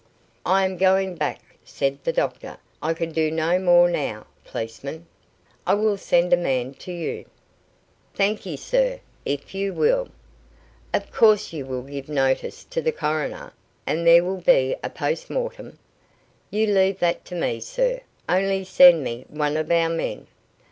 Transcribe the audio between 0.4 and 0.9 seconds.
"I am